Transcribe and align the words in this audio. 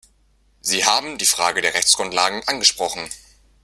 Sie 0.61 0.83
haben 0.83 1.19
die 1.19 1.27
Frage 1.27 1.61
der 1.61 1.75
Rechtsgrundlagen 1.75 2.41
angesprochen. 2.47 3.07